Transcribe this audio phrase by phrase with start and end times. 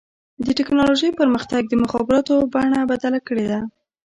[0.45, 3.59] د ټکنالوجۍ پرمختګ د مخابراتو بڼه بدله کړې ده.